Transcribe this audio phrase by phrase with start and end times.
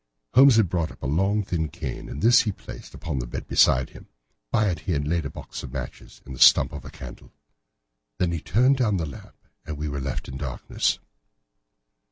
[0.33, 3.47] Holmes had brought up a long thin cane, and this he placed upon the bed
[3.47, 4.07] beside him.
[4.49, 7.31] By it he laid the box of matches and the stump of a candle.
[8.17, 10.97] Then he turned down the lamp, and we were left in darkness.